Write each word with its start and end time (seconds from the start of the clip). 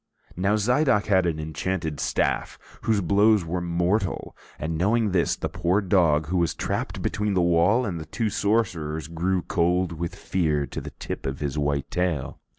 Now 0.35 0.55
Zidoc 0.55 1.05
had 1.05 1.27
an 1.27 1.39
enchanted 1.39 1.99
staff 1.99 2.57
whose 2.85 3.01
blows 3.01 3.45
were 3.45 3.61
mortal, 3.61 4.35
and 4.57 4.75
knowing 4.75 5.11
this, 5.11 5.35
the 5.35 5.47
poor 5.47 5.79
dog, 5.79 6.25
who 6.29 6.37
was 6.37 6.55
trapped 6.55 7.03
between 7.03 7.35
the 7.35 7.41
wall 7.43 7.85
and 7.85 7.99
the 7.99 8.05
two 8.07 8.31
sorcerers, 8.31 9.07
grew 9.07 9.43
cold 9.43 9.91
with 9.91 10.15
fear 10.15 10.65
to 10.65 10.81
the 10.81 10.89
tip 10.97 11.27
of 11.27 11.39
his 11.39 11.55
white 11.55 11.91
tail. 11.91 12.39